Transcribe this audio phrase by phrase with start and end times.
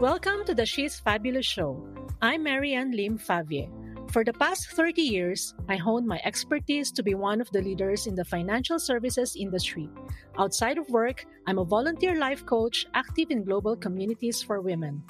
[0.00, 1.76] Welcome to the She's Fabulous Show.
[2.22, 3.68] I'm Marianne Lim Favier.
[4.10, 8.06] For the past 30 years, I honed my expertise to be one of the leaders
[8.06, 9.90] in the financial services industry.
[10.38, 15.04] Outside of work, I'm a volunteer life coach active in global communities for women.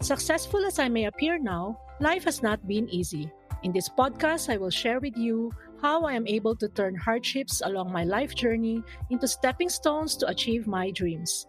[0.00, 3.30] Successful as I may appear now, life has not been easy.
[3.62, 7.62] In this podcast, I will share with you how I am able to turn hardships
[7.64, 11.46] along my life journey into stepping stones to achieve my dreams.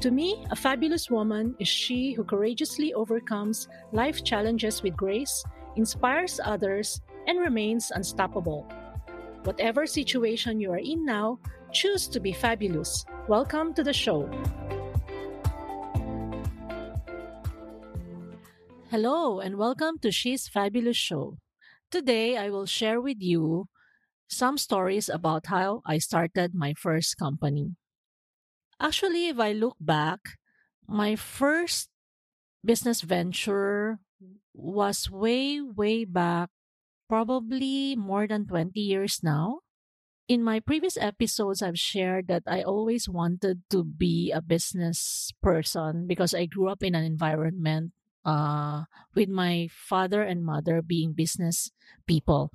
[0.00, 5.42] To me, a fabulous woman is she who courageously overcomes life challenges with grace,
[5.76, 8.68] inspires others, and remains unstoppable.
[9.44, 11.38] Whatever situation you are in now,
[11.72, 13.06] choose to be fabulous.
[13.26, 14.28] Welcome to the show.
[18.90, 21.38] Hello, and welcome to She's Fabulous Show.
[21.90, 23.68] Today, I will share with you
[24.28, 27.76] some stories about how I started my first company.
[28.80, 30.38] Actually, if I look back,
[30.86, 31.88] my first
[32.64, 33.98] business venture
[34.54, 36.50] was way, way back,
[37.08, 39.60] probably more than 20 years now.
[40.28, 46.06] In my previous episodes, I've shared that I always wanted to be a business person
[46.06, 47.92] because I grew up in an environment
[48.24, 51.70] uh, with my father and mother being business
[52.06, 52.50] people.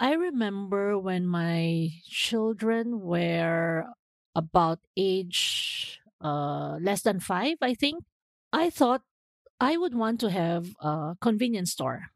[0.00, 3.86] I remember when my children were
[4.34, 8.04] about age uh, less than five, I think,
[8.52, 9.02] I thought
[9.60, 12.10] I would want to have a convenience store.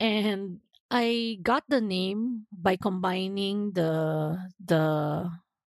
[0.00, 5.30] And I got the name by combining the the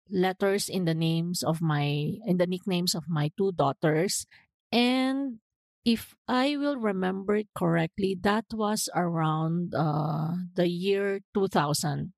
[0.09, 4.25] letters in the names of my in the nicknames of my two daughters
[4.71, 5.39] and
[5.85, 12.13] if I will remember it correctly, that was around uh, the year 2000.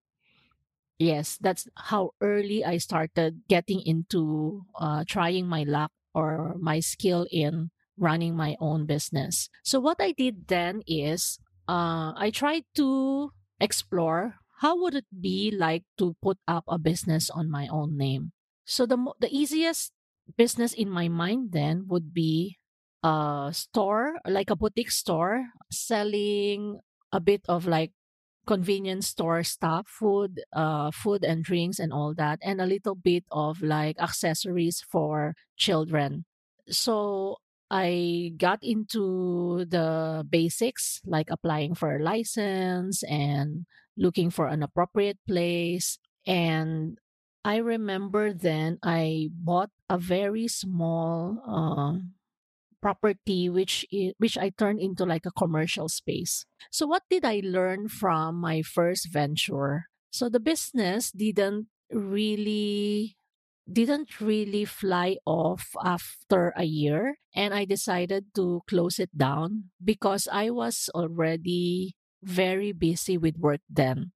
[1.02, 7.26] Yes, that's how early I started getting into uh, trying my luck or my skill
[7.34, 9.50] in running my own business.
[9.66, 15.50] So, what I did then is uh, I tried to explore how would it be
[15.50, 18.32] like to put up a business on my own name.
[18.70, 19.94] So, the, the easiest
[20.38, 22.60] business in my mind then would be
[23.02, 26.78] a store, like a boutique store, selling
[27.12, 27.92] a bit of like
[28.46, 33.24] convenience store stuff, food, uh, food and drinks and all that, and a little bit
[33.32, 36.26] of like accessories for children.
[36.70, 37.38] So
[37.70, 43.66] I got into the basics, like applying for a license and
[43.98, 46.00] looking for an appropriate place.
[46.26, 46.98] And
[47.44, 52.00] I remember then I bought a very small uh,
[52.82, 53.86] property which
[54.18, 56.46] which I turned into like a commercial space.
[56.72, 59.88] So what did I learn from my first venture?
[60.12, 63.16] So the business didn't really
[63.72, 70.28] didn't really fly off after a year and I decided to close it down because
[70.32, 74.12] I was already very busy with work then.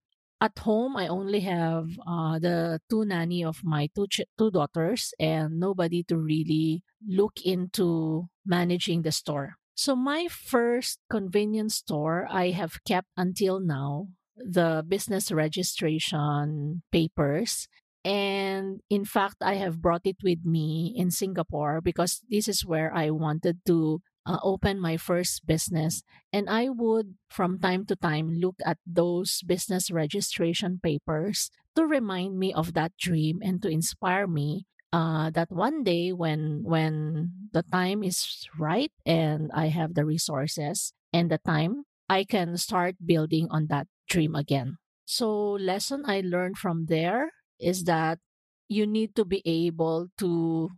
[0.45, 5.11] At home, I only have uh, the two nanny of my two ch- two daughters
[5.17, 9.57] and nobody to really look into managing the store.
[9.73, 17.67] So my first convenience store I have kept until now the business registration papers
[18.03, 22.93] and in fact I have brought it with me in Singapore because this is where
[22.93, 26.03] I wanted to uh, open my first business
[26.33, 32.39] and I would from time to time look at those business registration papers to remind
[32.39, 37.63] me of that dream and to inspire me uh, that one day when when the
[37.71, 43.47] time is right and I have the resources and the time, I can start building
[43.51, 44.77] on that dream again.
[45.05, 48.19] So lesson I learned from there is that
[48.67, 50.71] you need to be able to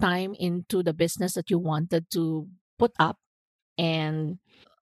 [0.00, 3.18] time into the business that you wanted to put up
[3.78, 4.38] and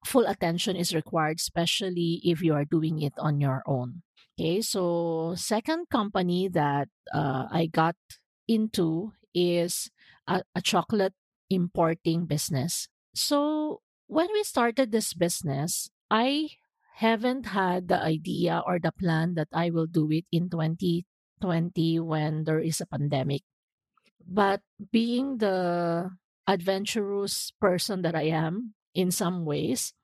[0.07, 4.03] full attention is required especially if you are doing it on your own.
[4.39, 7.97] Okay so second company that uh, i got
[8.47, 9.91] into is
[10.27, 11.15] a, a chocolate
[11.51, 12.89] importing business.
[13.15, 16.49] So when we started this business i
[16.99, 22.45] haven't had the idea or the plan that i will do it in 2020 when
[22.45, 23.43] there is a pandemic
[24.29, 24.61] but
[24.93, 26.11] being the
[26.47, 29.95] adventurous person that I am in some ways,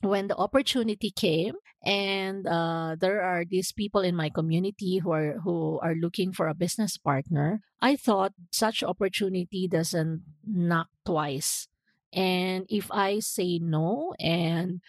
[0.00, 1.54] when the opportunity came
[1.84, 6.46] and uh, there are these people in my community who are who are looking for
[6.48, 11.68] a business partner, I thought such opportunity doesn't knock twice.
[12.12, 14.80] And if I say no and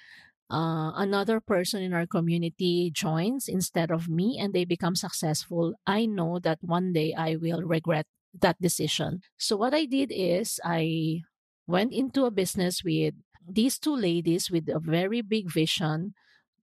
[0.49, 6.05] uh, another person in our community joins instead of me and they become successful, I
[6.05, 9.21] know that one day I will regret that decision.
[9.37, 11.21] So what I did is I
[11.67, 13.13] went into a business with
[13.47, 16.13] these two ladies with a very big vision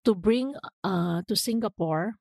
[0.05, 2.14] to bring uh, to Singapore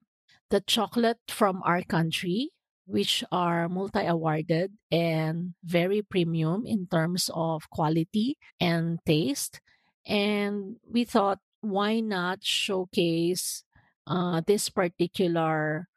[0.50, 2.52] the chocolate from our country,
[2.86, 9.60] which are multi awarded and very premium in terms of quality and taste.
[10.06, 13.64] And we thought, why not showcase
[14.06, 15.88] uh, this particular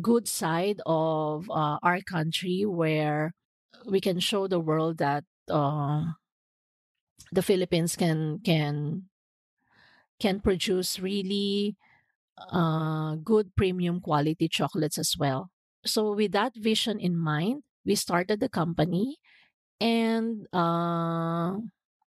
[0.00, 3.32] good side of uh, our country where
[3.86, 6.04] we can show the world that uh,
[7.32, 9.08] the Philippines can can
[10.20, 11.76] can produce really
[12.52, 15.50] uh, good premium quality chocolates as well.
[15.86, 19.18] So with that vision in mind, we started the company,
[19.80, 21.58] and uh,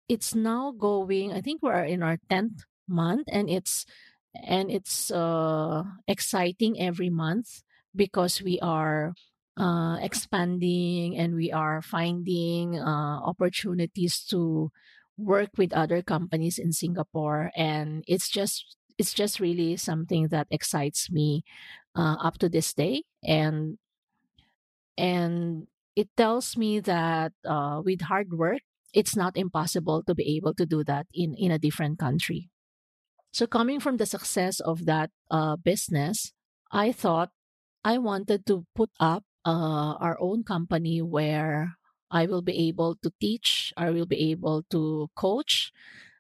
[0.09, 1.32] it's now going.
[1.32, 3.87] I think we're in our tenth month, and it's
[4.35, 7.63] and it's uh, exciting every month
[7.95, 9.15] because we are
[9.57, 14.71] uh, expanding and we are finding uh, opportunities to
[15.17, 21.11] work with other companies in Singapore and it's just it's just really something that excites
[21.11, 21.43] me
[21.97, 23.79] uh, up to this day and
[24.97, 25.67] and
[25.97, 28.61] it tells me that uh, with hard work
[28.93, 32.49] it's not impossible to be able to do that in in a different country
[33.35, 36.33] so coming from the success of that uh, business
[36.73, 37.31] i thought
[37.85, 41.77] i wanted to put up uh, our own company where
[42.15, 45.73] I will be able to teach, I will be able to coach,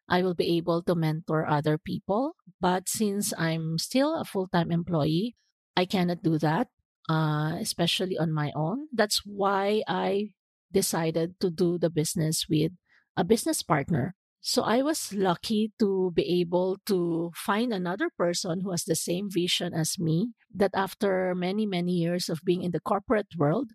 [0.08, 2.36] I will be able to mentor other people.
[2.60, 5.36] But since I'm still a full time employee,
[5.76, 6.68] I cannot do that,
[7.08, 8.88] uh, especially on my own.
[8.92, 10.34] That's why I
[10.72, 12.72] decided to do the business with
[13.16, 14.14] a business partner.
[14.44, 19.30] So I was lucky to be able to find another person who has the same
[19.32, 23.72] vision as me that after many, many years of being in the corporate world,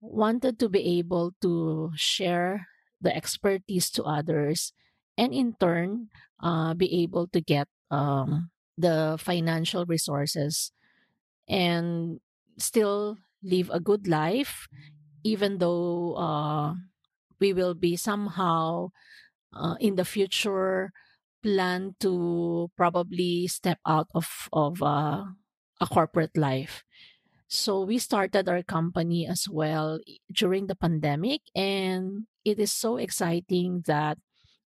[0.00, 2.68] wanted to be able to share
[3.00, 4.72] the expertise to others
[5.18, 6.08] and in turn
[6.42, 10.72] uh, be able to get um, the financial resources
[11.48, 12.20] and
[12.58, 14.68] still live a good life
[15.24, 16.74] even though uh,
[17.40, 18.88] we will be somehow
[19.56, 20.92] uh, in the future
[21.42, 25.24] plan to probably step out of of uh,
[25.80, 26.84] a corporate life
[27.54, 30.00] so we started our company as well
[30.32, 34.18] during the pandemic, and it is so exciting that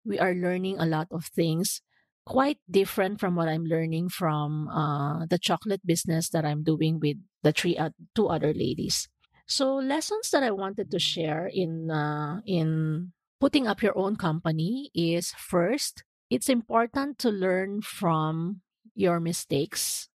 [0.05, 1.83] we are learning a lot of things
[2.25, 7.17] quite different from what I'm learning from uh, the chocolate business that I'm doing with
[7.43, 9.09] the three uh, two other ladies.
[9.47, 14.91] So lessons that I wanted to share in uh, in putting up your own company
[14.95, 18.61] is first, it's important to learn from
[18.95, 20.09] your mistakes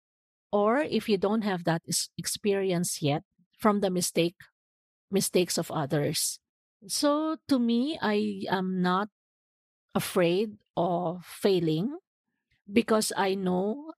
[0.52, 1.82] or if you don't have that
[2.18, 3.22] experience yet
[3.58, 4.36] from the mistake
[5.10, 6.40] mistakes of others.
[6.88, 9.08] So to me i am not
[9.94, 11.98] afraid of failing
[12.70, 13.92] because i know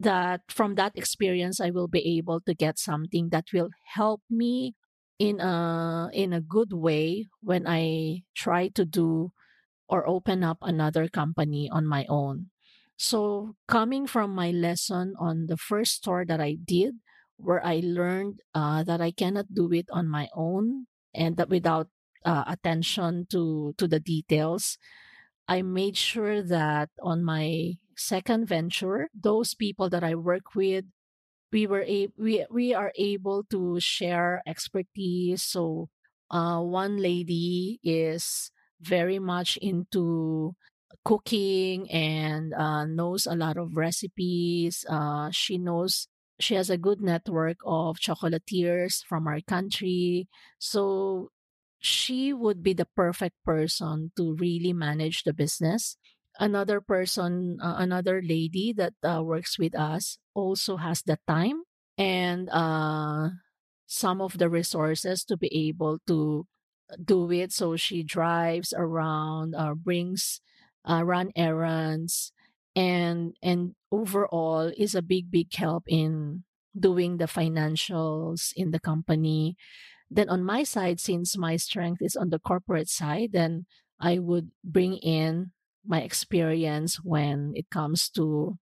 [0.00, 4.74] that from that experience i will be able to get something that will help me
[5.18, 9.32] in a in a good way when i try to do
[9.88, 12.50] or open up another company on my own.
[12.96, 16.96] So, coming from my lesson on the first store that I did,
[17.36, 21.88] where I learned uh, that I cannot do it on my own and that without
[22.24, 24.78] uh, attention to to the details,
[25.48, 30.84] I made sure that on my second venture, those people that I work with,
[31.52, 35.42] we were a- we we are able to share expertise.
[35.42, 35.88] So,
[36.30, 38.50] uh, one lady is
[38.80, 40.54] very much into
[41.04, 44.84] cooking and uh, knows a lot of recipes.
[44.88, 46.08] Uh, she knows
[46.40, 50.28] she has a good network of chocolatiers from our country.
[50.58, 51.30] So
[51.80, 55.96] she would be the perfect person to really manage the business.
[56.38, 61.62] Another person, uh, another lady that uh, works with us also has the time
[61.96, 63.30] and uh,
[63.86, 66.46] some of the resources to be able to
[67.04, 67.52] do it.
[67.52, 70.40] So she drives around, uh, brings
[70.88, 72.32] uh, run errands,
[72.76, 76.44] and and overall is a big big help in
[76.78, 79.56] doing the financials in the company.
[80.10, 83.66] Then on my side, since my strength is on the corporate side, then
[84.00, 85.52] I would bring in
[85.88, 88.58] my experience when it comes to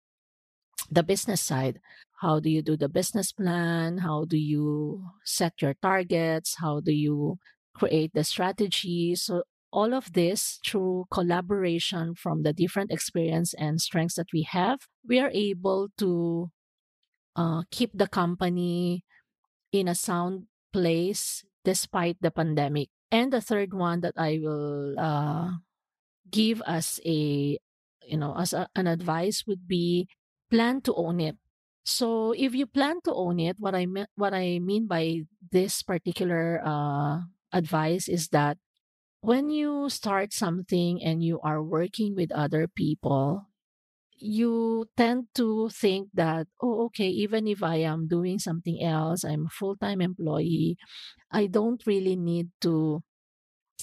[0.91, 1.81] the business side.
[2.21, 3.99] How do you do the business plan?
[3.99, 6.57] How do you set your targets?
[6.59, 7.39] How do you
[7.75, 9.15] create the strategy?
[9.17, 9.43] So
[9.73, 15.19] all of this through collaboration from the different experience and strengths that we have, we
[15.19, 16.51] are able to
[17.35, 19.05] uh, keep the company
[19.73, 22.89] in a sound place despite the pandemic.
[23.11, 25.51] And the third one that I will uh,
[26.31, 27.59] give as a
[28.07, 30.09] you know as a, an advice would be
[30.51, 31.37] plan to own it.
[31.85, 35.83] So if you plan to own it what i mean what i mean by this
[35.83, 38.59] particular uh, advice is that
[39.21, 43.49] when you start something and you are working with other people
[44.19, 49.47] you tend to think that oh okay even if i am doing something else i'm
[49.47, 50.77] a full-time employee
[51.33, 53.03] i don't really need to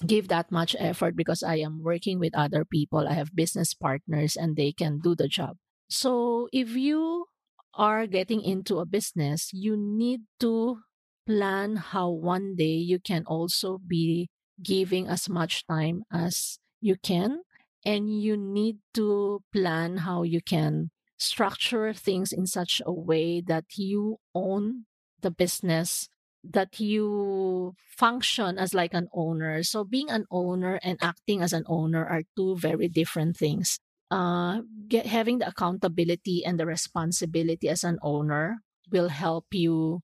[0.06, 3.08] give that much effort because I am working with other people.
[3.08, 5.58] I have business partners and they can do the job.
[5.90, 7.26] So if you
[7.74, 10.80] are getting into a business, you need to
[11.26, 14.30] plan how one day you can also be
[14.62, 17.42] giving as much time as you can.
[17.86, 23.66] And you need to plan how you can structure things in such a way that
[23.76, 24.86] you own
[25.22, 26.08] the business
[26.44, 29.64] that you function as like an owner.
[29.64, 33.80] So being an owner and acting as an owner are two very different things.
[34.12, 38.58] Uh, get, having the accountability and the responsibility as an owner
[38.92, 40.02] will help you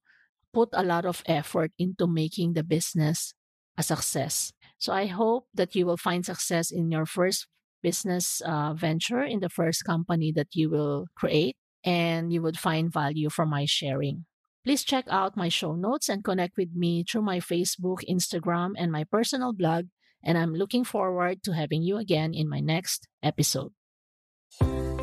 [0.53, 3.33] put a lot of effort into making the business
[3.77, 4.51] a success.
[4.77, 7.47] So I hope that you will find success in your first
[7.83, 12.91] business uh, venture, in the first company that you will create, and you would find
[12.91, 14.25] value from my sharing.
[14.65, 18.91] Please check out my show notes and connect with me through my Facebook, Instagram, and
[18.91, 19.85] my personal blog.
[20.23, 23.71] And I'm looking forward to having you again in my next episode.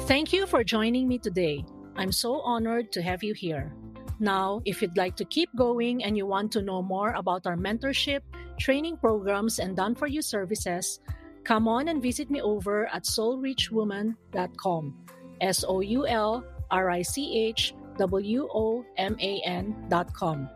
[0.07, 1.65] Thank you for joining me today.
[1.97, 3.73] I'm so honored to have you here.
[4.19, 7.57] Now, if you'd like to keep going and you want to know more about our
[7.57, 8.21] mentorship,
[8.59, 11.01] training programs, and done for you services,
[11.45, 14.95] come on and visit me over at soulrichwoman.com.
[15.41, 20.49] S O U L R I C H W O M A N.com.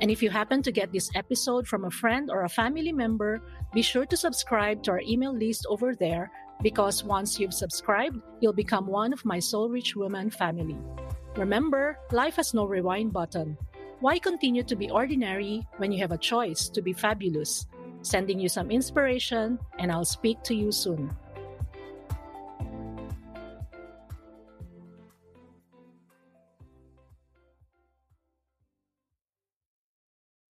[0.00, 3.42] And if you happen to get this episode from a friend or a family member,
[3.74, 6.30] be sure to subscribe to our email list over there
[6.62, 10.76] because once you've subscribed, you'll become one of my Soul Rich Woman family.
[11.36, 13.56] Remember, life has no rewind button.
[14.00, 17.66] Why continue to be ordinary when you have a choice to be fabulous?
[18.02, 21.10] Sending you some inspiration, and I'll speak to you soon.